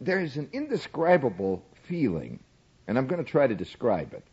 there's 0.01 0.37
an 0.37 0.49
indescribable 0.53 1.63
feeling, 1.87 2.41
and 2.87 2.97
I'm 2.97 3.07
going 3.07 3.23
to 3.23 3.31
try 3.31 3.47
to 3.47 3.55
describe 3.55 4.15
it, 4.15 4.25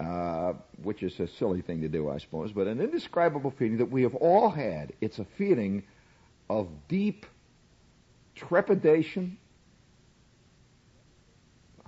uh, 0.00 0.54
which 0.82 1.02
is 1.02 1.18
a 1.20 1.26
silly 1.26 1.60
thing 1.60 1.82
to 1.82 1.88
do, 1.88 2.08
I 2.08 2.18
suppose, 2.18 2.52
but 2.52 2.68
an 2.68 2.80
indescribable 2.80 3.50
feeling 3.50 3.78
that 3.78 3.90
we 3.90 4.02
have 4.02 4.14
all 4.14 4.48
had. 4.48 4.92
It's 5.02 5.18
a 5.18 5.26
feeling 5.36 5.82
of 6.48 6.68
deep 6.88 7.26
trepidation. 8.34 9.38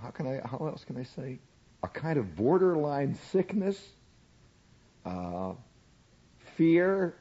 How 0.00 0.10
can 0.10 0.26
I? 0.26 0.46
How 0.46 0.58
else 0.58 0.84
can 0.84 0.96
I 0.96 1.04
say? 1.04 1.38
A 1.82 1.88
kind 1.88 2.18
of 2.18 2.36
borderline 2.36 3.14
sickness 3.30 3.78
uh, 5.08 5.52
fear 6.56 7.14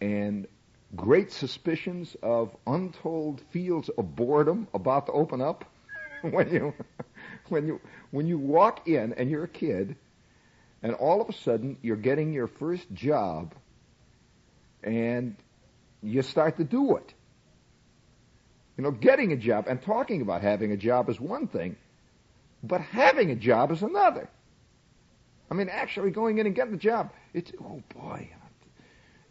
and 0.00 0.46
great 0.96 1.32
suspicions 1.32 2.16
of 2.22 2.56
untold 2.66 3.40
fields 3.50 3.88
of 3.90 4.14
boredom 4.14 4.68
about 4.74 5.06
to 5.06 5.12
open 5.12 5.40
up 5.40 5.64
when 6.22 6.50
you 6.52 6.74
when 7.48 7.66
you 7.66 7.80
when 8.10 8.26
you 8.26 8.38
walk 8.38 8.86
in 8.88 9.12
and 9.14 9.30
you're 9.30 9.44
a 9.44 9.48
kid 9.48 9.96
and 10.82 10.94
all 10.94 11.20
of 11.20 11.28
a 11.28 11.32
sudden 11.32 11.76
you're 11.82 11.96
getting 11.96 12.32
your 12.32 12.46
first 12.46 12.90
job 12.92 13.54
and 14.82 15.34
you 16.04 16.22
start 16.22 16.58
to 16.58 16.64
do 16.64 16.96
it. 16.96 17.14
You 18.76 18.84
know, 18.84 18.90
getting 18.90 19.32
a 19.32 19.36
job 19.36 19.66
and 19.68 19.80
talking 19.80 20.20
about 20.20 20.42
having 20.42 20.72
a 20.72 20.76
job 20.76 21.08
is 21.08 21.20
one 21.20 21.46
thing, 21.46 21.76
but 22.62 22.80
having 22.80 23.30
a 23.30 23.36
job 23.36 23.70
is 23.70 23.82
another. 23.82 24.28
I 25.50 25.54
mean, 25.54 25.68
actually 25.68 26.10
going 26.10 26.38
in 26.38 26.46
and 26.46 26.54
getting 26.54 26.72
the 26.72 26.78
job. 26.78 27.12
It's 27.32 27.52
oh 27.62 27.82
boy, 27.94 28.28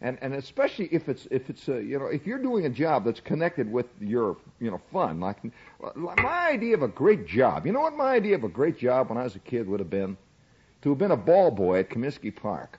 and 0.00 0.18
and 0.22 0.34
especially 0.34 0.88
if 0.90 1.08
it's 1.08 1.26
if 1.30 1.50
it's 1.50 1.68
a, 1.68 1.82
you 1.82 1.98
know 1.98 2.06
if 2.06 2.26
you're 2.26 2.38
doing 2.42 2.64
a 2.64 2.70
job 2.70 3.04
that's 3.04 3.20
connected 3.20 3.70
with 3.70 3.86
your 4.00 4.38
you 4.60 4.70
know 4.70 4.80
fun. 4.92 5.20
Like 5.20 5.38
my 5.94 6.48
idea 6.48 6.74
of 6.74 6.82
a 6.82 6.88
great 6.88 7.26
job. 7.26 7.66
You 7.66 7.72
know 7.72 7.80
what 7.80 7.96
my 7.96 8.14
idea 8.14 8.36
of 8.36 8.44
a 8.44 8.48
great 8.48 8.78
job 8.78 9.10
when 9.10 9.18
I 9.18 9.24
was 9.24 9.36
a 9.36 9.40
kid 9.40 9.68
would 9.68 9.80
have 9.80 9.90
been? 9.90 10.16
To 10.82 10.90
have 10.90 10.98
been 10.98 11.10
a 11.10 11.16
ball 11.16 11.50
boy 11.50 11.80
at 11.80 11.90
Comiskey 11.90 12.34
Park. 12.34 12.78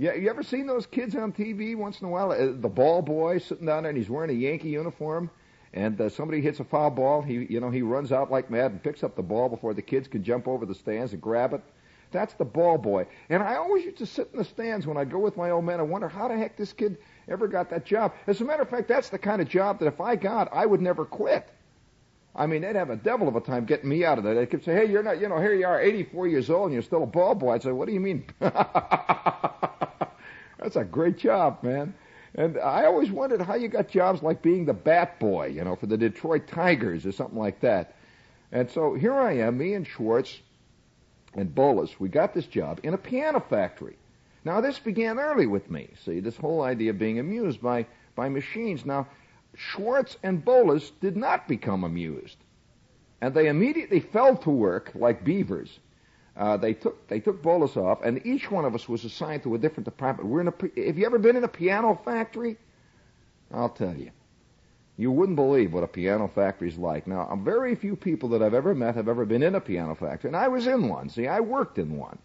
Yeah, 0.00 0.14
you 0.14 0.30
ever 0.30 0.44
seen 0.44 0.68
those 0.68 0.86
kids 0.86 1.16
on 1.16 1.32
TV 1.32 1.76
once 1.76 2.00
in 2.00 2.06
a 2.06 2.10
while? 2.10 2.30
Uh, 2.30 2.52
the 2.52 2.68
ball 2.68 3.02
boy 3.02 3.38
sitting 3.38 3.66
down 3.66 3.82
there 3.82 3.90
and 3.90 3.98
he's 3.98 4.08
wearing 4.08 4.30
a 4.30 4.32
Yankee 4.32 4.68
uniform 4.68 5.28
and 5.74 6.00
uh, 6.00 6.08
somebody 6.08 6.40
hits 6.40 6.60
a 6.60 6.64
foul 6.64 6.90
ball, 6.90 7.20
he 7.20 7.46
you 7.50 7.60
know 7.60 7.70
he 7.70 7.82
runs 7.82 8.12
out 8.12 8.30
like 8.30 8.48
mad 8.50 8.70
and 8.70 8.82
picks 8.82 9.02
up 9.02 9.16
the 9.16 9.22
ball 9.22 9.48
before 9.48 9.74
the 9.74 9.82
kids 9.82 10.08
can 10.08 10.22
jump 10.22 10.46
over 10.48 10.64
the 10.64 10.74
stands 10.74 11.12
and 11.12 11.20
grab 11.20 11.52
it. 11.52 11.62
That's 12.10 12.32
the 12.34 12.44
ball 12.44 12.78
boy. 12.78 13.06
And 13.28 13.42
I 13.42 13.56
always 13.56 13.84
used 13.84 13.98
to 13.98 14.06
sit 14.06 14.30
in 14.32 14.38
the 14.38 14.44
stands 14.44 14.86
when 14.86 14.96
I'd 14.96 15.10
go 15.10 15.18
with 15.18 15.36
my 15.36 15.50
old 15.50 15.64
man 15.64 15.80
and 15.80 15.90
wonder 15.90 16.08
how 16.08 16.28
the 16.28 16.36
heck 16.38 16.56
this 16.56 16.72
kid 16.72 16.96
ever 17.28 17.48
got 17.48 17.68
that 17.70 17.84
job. 17.84 18.14
As 18.26 18.40
a 18.40 18.44
matter 18.44 18.62
of 18.62 18.70
fact, 18.70 18.88
that's 18.88 19.10
the 19.10 19.18
kind 19.18 19.42
of 19.42 19.48
job 19.48 19.80
that 19.80 19.86
if 19.86 20.00
I 20.00 20.16
got, 20.16 20.48
I 20.52 20.64
would 20.64 20.80
never 20.80 21.04
quit. 21.04 21.50
I 22.34 22.46
mean, 22.46 22.62
they'd 22.62 22.76
have 22.76 22.90
a 22.90 22.96
devil 22.96 23.28
of 23.28 23.36
a 23.36 23.40
time 23.40 23.66
getting 23.66 23.90
me 23.90 24.04
out 24.04 24.16
of 24.16 24.24
there. 24.24 24.34
They 24.34 24.46
could 24.46 24.64
say, 24.64 24.74
"Hey, 24.74 24.86
you're 24.90 25.02
not, 25.02 25.20
you 25.20 25.28
know, 25.28 25.38
here 25.38 25.54
you 25.54 25.66
are, 25.66 25.80
84 25.80 26.28
years 26.28 26.48
old, 26.48 26.66
and 26.66 26.72
you're 26.72 26.82
still 26.82 27.02
a 27.02 27.06
ball 27.06 27.34
boy." 27.34 27.54
I'd 27.54 27.62
say, 27.62 27.72
"What 27.72 27.88
do 27.88 27.92
you 27.92 28.00
mean?" 28.00 28.24
that's 30.68 30.76
a 30.76 30.84
great 30.84 31.16
job, 31.16 31.62
man. 31.62 31.94
And 32.34 32.58
I 32.58 32.84
always 32.84 33.10
wondered 33.10 33.40
how 33.40 33.54
you 33.54 33.68
got 33.68 33.88
jobs 33.88 34.22
like 34.22 34.42
being 34.42 34.66
the 34.66 34.74
bat 34.74 35.18
boy, 35.18 35.46
you 35.46 35.64
know, 35.64 35.76
for 35.76 35.86
the 35.86 35.96
Detroit 35.96 36.46
Tigers 36.46 37.06
or 37.06 37.12
something 37.12 37.38
like 37.38 37.60
that. 37.60 37.94
And 38.52 38.70
so 38.70 38.92
here 38.94 39.14
I 39.14 39.38
am, 39.38 39.56
me 39.56 39.72
and 39.72 39.86
Schwartz 39.86 40.38
and 41.32 41.54
Bolus, 41.54 41.98
we 41.98 42.10
got 42.10 42.34
this 42.34 42.44
job 42.44 42.80
in 42.82 42.92
a 42.92 42.98
piano 42.98 43.40
factory. 43.40 43.96
Now 44.44 44.60
this 44.60 44.78
began 44.78 45.18
early 45.18 45.46
with 45.46 45.70
me, 45.70 45.88
see, 46.04 46.20
this 46.20 46.36
whole 46.36 46.60
idea 46.60 46.90
of 46.90 46.98
being 46.98 47.18
amused 47.18 47.62
by, 47.62 47.86
by 48.14 48.28
machines. 48.28 48.84
Now, 48.84 49.06
Schwartz 49.54 50.18
and 50.22 50.44
Bolus 50.44 50.90
did 51.00 51.16
not 51.16 51.48
become 51.48 51.82
amused. 51.82 52.36
And 53.22 53.32
they 53.32 53.48
immediately 53.48 54.00
fell 54.00 54.36
to 54.36 54.50
work 54.50 54.92
like 54.94 55.24
beavers 55.24 55.78
uh, 56.38 56.56
they 56.56 56.72
took 56.72 57.08
they 57.08 57.18
took 57.18 57.42
Bolus 57.42 57.76
off, 57.76 58.02
and 58.02 58.24
each 58.24 58.48
one 58.50 58.64
of 58.64 58.74
us 58.74 58.88
was 58.88 59.04
assigned 59.04 59.42
to 59.42 59.56
a 59.56 59.58
different 59.58 59.86
department. 59.86 60.30
We're 60.30 60.40
in 60.42 60.48
a. 60.48 60.86
Have 60.86 60.96
you 60.96 61.04
ever 61.04 61.18
been 61.18 61.36
in 61.36 61.42
a 61.42 61.48
piano 61.48 62.00
factory? 62.04 62.56
I'll 63.52 63.70
tell 63.70 63.94
you. 63.94 64.12
You 64.96 65.10
wouldn't 65.12 65.36
believe 65.36 65.72
what 65.72 65.84
a 65.84 65.88
piano 65.88 66.28
factory 66.28 66.68
is 66.68 66.76
like. 66.76 67.06
Now, 67.06 67.28
very 67.44 67.76
few 67.76 67.94
people 67.94 68.30
that 68.30 68.42
I've 68.42 68.54
ever 68.54 68.74
met 68.74 68.96
have 68.96 69.08
ever 69.08 69.24
been 69.24 69.42
in 69.42 69.54
a 69.54 69.60
piano 69.60 69.94
factory, 69.94 70.28
and 70.28 70.36
I 70.36 70.48
was 70.48 70.66
in 70.66 70.88
one. 70.88 71.08
See, 71.08 71.26
I 71.26 71.40
worked 71.40 71.78
in 71.78 71.96
one. 71.96 72.18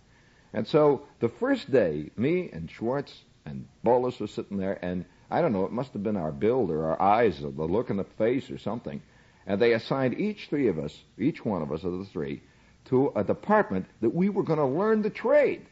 And 0.53 0.67
so 0.67 1.03
the 1.19 1.29
first 1.29 1.71
day, 1.71 2.09
me 2.15 2.49
and 2.51 2.69
Schwartz 2.69 3.13
and 3.45 3.67
Bolus 3.83 4.19
were 4.19 4.27
sitting 4.27 4.57
there, 4.57 4.77
and 4.81 5.05
I 5.29 5.41
don't 5.41 5.53
know, 5.53 5.65
it 5.65 5.71
must 5.71 5.93
have 5.93 6.03
been 6.03 6.17
our 6.17 6.31
build 6.31 6.71
or 6.71 6.85
our 6.85 7.01
eyes 7.01 7.43
or 7.43 7.51
the 7.51 7.63
look 7.63 7.89
in 7.89 7.97
the 7.97 8.03
face 8.03 8.49
or 8.51 8.57
something. 8.57 9.01
And 9.45 9.61
they 9.61 9.73
assigned 9.73 10.19
each 10.19 10.47
three 10.49 10.67
of 10.67 10.79
us, 10.79 10.97
each 11.17 11.43
one 11.43 11.61
of 11.61 11.71
us 11.71 11.83
of 11.83 11.97
the 11.99 12.05
three, 12.05 12.41
to 12.85 13.11
a 13.15 13.23
department 13.23 13.85
that 14.01 14.13
we 14.13 14.29
were 14.29 14.43
going 14.43 14.59
to 14.59 14.65
learn 14.65 15.01
the 15.01 15.09
trade. 15.09 15.65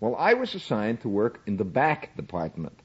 Well, 0.00 0.16
I 0.16 0.34
was 0.34 0.54
assigned 0.54 1.02
to 1.02 1.08
work 1.08 1.40
in 1.46 1.56
the 1.56 1.64
back 1.64 2.16
department. 2.16 2.78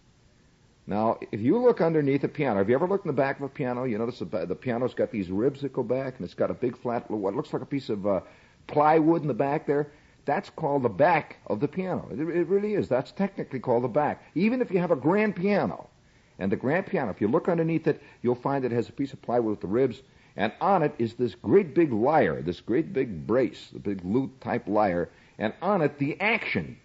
Now, 0.88 1.18
if 1.32 1.42
you 1.42 1.58
look 1.58 1.82
underneath 1.82 2.24
a 2.24 2.28
piano, 2.28 2.60
have 2.60 2.70
you 2.70 2.76
ever 2.76 2.88
looked 2.88 3.06
in 3.06 3.10
the 3.10 3.22
back 3.22 3.38
of 3.38 3.44
a 3.44 3.50
piano? 3.50 3.86
You 3.86 3.98
notice 3.98 4.20
the, 4.20 4.46
the 4.46 4.56
piano's 4.56 4.94
got 4.94 5.12
these 5.12 5.32
ribs 5.32 5.62
that 5.62 5.74
go 5.74 5.82
back, 5.82 6.18
and 6.18 6.26
it's 6.26 6.36
got 6.36 6.52
a 6.52 6.54
big 6.54 6.78
flat, 6.78 7.10
what 7.10 7.36
looks 7.36 7.54
like 7.54 7.62
a 7.62 7.66
piece 7.66 7.90
of 7.90 8.06
uh, 8.06 8.20
plywood 8.68 9.22
in 9.22 9.28
the 9.28 9.34
back 9.34 9.66
there. 9.66 9.92
That's 10.26 10.50
called 10.52 10.84
the 10.84 10.90
back 10.90 11.38
of 11.48 11.60
the 11.60 11.68
piano. 11.68 12.08
It, 12.12 12.20
it 12.20 12.48
really 12.48 12.76
is. 12.76 12.88
That's 12.88 13.12
technically 13.12 13.60
called 13.60 13.84
the 13.84 13.88
back. 13.88 14.24
Even 14.36 14.62
if 14.62 14.70
you 14.70 14.80
have 14.80 14.92
a 14.92 14.96
grand 14.96 15.36
piano, 15.36 15.90
and 16.38 16.52
the 16.52 16.56
grand 16.56 16.86
piano, 16.86 17.12
if 17.12 17.22
you 17.22 17.30
look 17.30 17.48
underneath 17.48 17.88
it, 17.88 18.02
you'll 18.22 18.36
find 18.36 18.66
it 18.66 18.72
has 18.72 18.90
a 18.90 18.92
piece 18.92 19.14
of 19.14 19.22
plywood 19.22 19.52
with 19.52 19.62
the 19.62 19.68
ribs, 19.68 20.02
and 20.36 20.52
on 20.60 20.84
it 20.84 20.94
is 21.00 21.14
this 21.14 21.36
great 21.36 21.74
big 21.74 21.94
lyre, 21.94 22.42
this 22.42 22.60
great 22.60 22.92
big 22.92 23.26
brace, 23.26 23.70
the 23.72 23.80
big 23.80 24.04
lute 24.04 24.42
type 24.42 24.68
lyre, 24.68 25.10
and 25.38 25.54
on 25.62 25.82
it 25.82 25.98
the 25.98 26.20
action 26.20 26.78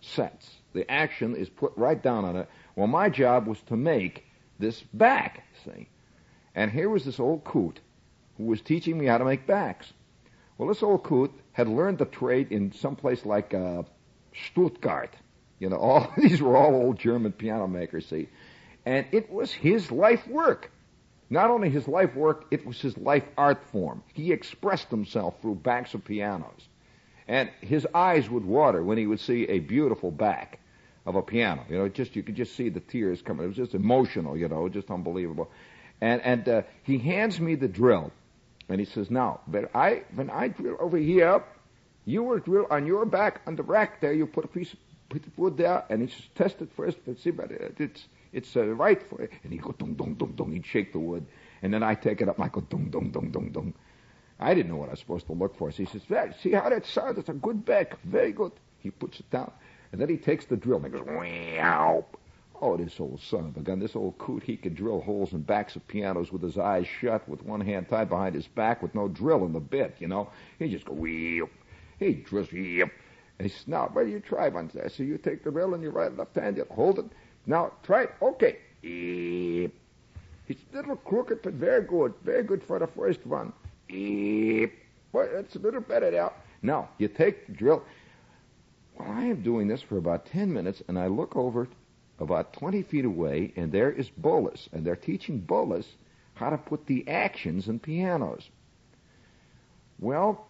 sets. 0.00 0.50
The 0.74 0.90
action 0.90 1.36
is 1.36 1.48
put 1.48 1.72
right 1.76 2.00
down 2.00 2.24
on 2.24 2.36
it. 2.36 2.48
Well, 2.76 2.86
my 2.86 3.08
job 3.08 3.46
was 3.46 3.60
to 3.62 3.76
make 3.76 4.24
this 4.58 4.82
back, 4.92 5.44
see. 5.64 5.88
And 6.54 6.70
here 6.70 6.88
was 6.88 7.04
this 7.04 7.20
old 7.20 7.44
coot 7.44 7.80
who 8.36 8.44
was 8.44 8.60
teaching 8.60 8.98
me 8.98 9.06
how 9.06 9.18
to 9.18 9.24
make 9.24 9.46
backs. 9.46 9.92
Well, 10.58 10.68
this 10.68 10.82
old 10.82 11.02
coot 11.02 11.32
had 11.52 11.68
learned 11.68 11.98
the 11.98 12.04
trade 12.04 12.52
in 12.52 12.72
some 12.72 12.96
place 12.96 13.24
like 13.24 13.54
uh, 13.54 13.82
Stuttgart. 14.34 15.14
You 15.58 15.70
know, 15.70 15.76
all 15.78 16.12
these 16.16 16.42
were 16.42 16.56
all 16.56 16.74
old 16.74 16.98
German 16.98 17.32
piano 17.32 17.66
makers, 17.66 18.06
see. 18.06 18.28
And 18.84 19.06
it 19.12 19.30
was 19.30 19.52
his 19.52 19.90
life 19.90 20.26
work 20.26 20.70
Not 21.32 21.48
only 21.48 21.70
his 21.70 21.88
life 21.88 22.14
work, 22.14 22.44
it 22.50 22.66
was 22.66 22.78
his 22.78 22.98
life 22.98 23.24
art 23.38 23.64
form. 23.72 24.02
He 24.12 24.32
expressed 24.32 24.90
himself 24.90 25.40
through 25.40 25.54
backs 25.54 25.94
of 25.94 26.04
pianos. 26.04 26.68
And 27.26 27.50
his 27.62 27.86
eyes 27.94 28.28
would 28.28 28.44
water 28.44 28.82
when 28.82 28.98
he 28.98 29.06
would 29.06 29.18
see 29.18 29.44
a 29.48 29.58
beautiful 29.60 30.10
back 30.10 30.58
of 31.06 31.14
a 31.14 31.22
piano. 31.22 31.64
You 31.70 31.78
know, 31.78 31.88
just 31.88 32.16
you 32.16 32.22
could 32.22 32.36
just 32.36 32.54
see 32.54 32.68
the 32.68 32.80
tears 32.80 33.22
coming. 33.22 33.44
It 33.44 33.48
was 33.48 33.56
just 33.56 33.74
emotional, 33.74 34.36
you 34.36 34.46
know, 34.46 34.68
just 34.68 34.90
unbelievable. 34.90 35.50
And 36.02 36.20
and 36.20 36.46
uh, 36.46 36.62
he 36.82 36.98
hands 36.98 37.40
me 37.40 37.54
the 37.54 37.68
drill, 37.68 38.12
and 38.68 38.78
he 38.78 38.84
says, 38.84 39.10
"Now, 39.10 39.40
when 39.46 39.68
I 39.74 40.02
when 40.14 40.28
I 40.28 40.48
drill 40.48 40.76
over 40.80 40.98
here, 40.98 41.42
you 42.04 42.24
will 42.24 42.40
drill 42.40 42.66
on 42.70 42.84
your 42.84 43.06
back 43.06 43.40
on 43.46 43.56
the 43.56 43.62
rack 43.62 44.02
there. 44.02 44.12
You 44.12 44.26
put 44.26 44.44
a 44.44 44.48
piece 44.48 44.74
of, 44.74 44.78
piece 45.08 45.26
of 45.26 45.38
wood 45.38 45.56
there, 45.56 45.84
and 45.88 46.02
he 46.02 46.08
says, 46.08 46.26
test 46.34 46.60
it 46.60 46.68
first 46.76 46.98
and 47.06 47.18
see, 47.18 47.30
but 47.30 47.50
it's 47.50 48.06
it's 48.32 48.56
uh, 48.56 48.64
right 48.64 49.02
for 49.08 49.22
it. 49.22 49.32
And 49.44 49.52
he 49.52 49.58
go 49.58 49.72
dong 49.72 49.94
dong 49.94 50.14
dong 50.14 50.32
dong. 50.32 50.52
He'd 50.52 50.66
shake 50.66 50.92
the 50.92 50.98
wood, 50.98 51.26
and 51.62 51.72
then 51.72 51.82
I 51.82 51.94
take 51.94 52.20
it 52.20 52.28
up 52.28 52.36
and 52.36 52.44
I 52.44 52.48
go 52.48 52.60
dong 52.62 52.90
dong 52.90 53.10
dong 53.10 53.30
dong 53.30 53.50
dong. 53.50 53.74
I 54.40 54.54
didn't 54.54 54.70
know 54.70 54.76
what 54.76 54.88
I 54.88 54.92
was 54.92 55.00
supposed 55.00 55.26
to 55.26 55.32
look 55.32 55.56
for. 55.56 55.70
So 55.70 55.84
he 55.84 55.86
says, 55.86 56.02
see 56.40 56.52
how 56.52 56.68
that 56.68 56.84
sounds? 56.84 57.18
It's 57.18 57.28
a 57.28 57.34
good 57.34 57.64
back. 57.64 58.00
Very 58.02 58.32
good. 58.32 58.52
He 58.78 58.90
puts 58.90 59.20
it 59.20 59.30
down. 59.30 59.52
And 59.92 60.00
then 60.00 60.08
he 60.08 60.16
takes 60.16 60.46
the 60.46 60.56
drill 60.56 60.84
and 60.84 60.86
he 60.86 60.90
goes, 60.90 61.06
wow. 61.06 62.04
Oh, 62.60 62.76
this 62.76 62.98
old 63.00 63.20
son 63.20 63.46
of 63.46 63.56
a 63.56 63.60
gun, 63.60 63.80
this 63.80 63.96
old 63.96 64.18
coot, 64.18 64.42
he 64.44 64.56
could 64.56 64.76
drill 64.76 65.00
holes 65.00 65.32
in 65.32 65.42
backs 65.42 65.74
of 65.74 65.86
pianos 65.88 66.32
with 66.32 66.42
his 66.42 66.58
eyes 66.58 66.86
shut, 66.86 67.28
with 67.28 67.42
one 67.42 67.60
hand 67.60 67.88
tied 67.88 68.08
behind 68.08 68.34
his 68.34 68.46
back, 68.46 68.82
with 68.82 68.94
no 68.94 69.08
drill 69.08 69.44
in 69.44 69.52
the 69.52 69.60
bit, 69.60 69.96
you 69.98 70.06
know. 70.06 70.30
He 70.58 70.68
just 70.68 70.84
go, 70.84 70.92
wheel. 70.92 71.48
He 71.98 72.14
drills, 72.14 72.52
yep. 72.52 72.90
And 73.38 73.48
he 73.50 73.56
says, 73.56 73.66
now, 73.66 73.90
where 73.92 74.04
do 74.04 74.12
you 74.12 74.20
try 74.20 74.48
one? 74.48 74.70
I 74.82 74.88
so 74.88 75.02
you 75.02 75.18
take 75.18 75.42
the 75.42 75.50
drill 75.50 75.74
in 75.74 75.82
your 75.82 75.90
right 75.90 76.16
left 76.16 76.36
hand, 76.36 76.56
you 76.56 76.66
hold 76.70 77.00
it. 77.00 77.06
Now, 77.46 77.72
try 77.82 78.04
it. 78.04 78.14
Okay. 78.22 78.58
It's 78.82 80.62
a 80.72 80.76
little 80.76 80.96
crooked, 80.96 81.42
but 81.42 81.54
very 81.54 81.82
good. 81.82 82.14
Very 82.24 82.42
good 82.42 82.62
for 82.64 82.78
the 82.78 82.86
first 82.86 83.24
one. 83.26 83.52
Well, 83.88 85.28
it's 85.32 85.56
a 85.56 85.58
little 85.58 85.80
better 85.80 86.10
now. 86.10 86.32
Now, 86.62 86.88
you 86.98 87.08
take 87.08 87.46
the 87.46 87.52
drill. 87.52 87.82
Well, 88.98 89.10
I 89.10 89.24
am 89.24 89.42
doing 89.42 89.68
this 89.68 89.82
for 89.82 89.98
about 89.98 90.26
10 90.26 90.52
minutes, 90.52 90.82
and 90.88 90.98
I 90.98 91.06
look 91.08 91.34
over 91.36 91.68
about 92.18 92.52
20 92.52 92.82
feet 92.82 93.04
away, 93.04 93.52
and 93.56 93.72
there 93.72 93.90
is 93.90 94.08
Bolus, 94.10 94.68
and 94.72 94.84
they're 94.84 94.96
teaching 94.96 95.40
Bolus 95.40 95.86
how 96.34 96.50
to 96.50 96.58
put 96.58 96.86
the 96.86 97.06
actions 97.08 97.68
in 97.68 97.78
pianos. 97.78 98.48
Well, 99.98 100.46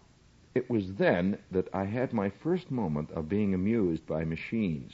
it 0.55 0.69
was 0.69 0.93
then 0.93 1.39
that 1.51 1.67
I 1.73 1.85
had 1.85 2.13
my 2.13 2.29
first 2.43 2.69
moment 2.69 3.11
of 3.11 3.29
being 3.29 3.53
amused 3.53 4.05
by 4.05 4.23
machines. 4.23 4.93